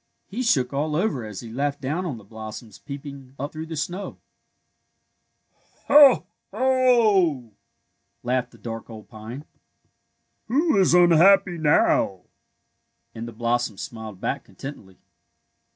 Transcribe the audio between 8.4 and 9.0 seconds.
the dark